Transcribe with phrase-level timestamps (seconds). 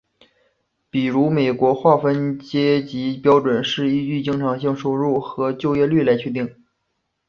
[0.89, 6.55] 比如美国划分阶级标准是依照经常性收入和就业率来确定。